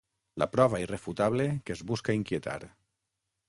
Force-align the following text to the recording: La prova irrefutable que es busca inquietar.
La 0.43 0.47
prova 0.53 0.79
irrefutable 0.83 1.47
que 1.67 1.77
es 1.77 1.85
busca 1.93 2.19
inquietar. 2.21 2.61